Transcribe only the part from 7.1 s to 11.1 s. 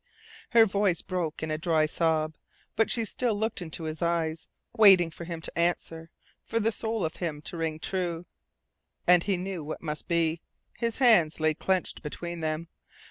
him to ring true. And he knew what must be. His